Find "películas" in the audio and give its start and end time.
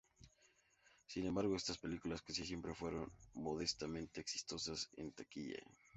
1.77-2.23